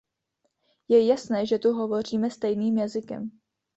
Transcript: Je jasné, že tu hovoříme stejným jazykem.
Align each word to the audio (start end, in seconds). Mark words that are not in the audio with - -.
Je 0.89 1.05
jasné, 1.05 1.45
že 1.45 1.59
tu 1.59 1.73
hovoříme 1.73 2.29
stejným 2.29 2.77
jazykem. 2.77 3.31